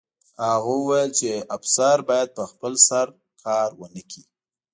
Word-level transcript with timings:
هغه 0.45 0.71
وویل 0.79 1.09
چې 1.19 1.29
افسر 1.55 1.95
باید 2.09 2.29
په 2.37 2.43
خپل 2.51 2.73
سر 2.87 3.07
کار 3.43 3.69
ونه 3.79 4.01
کړي 4.09 4.23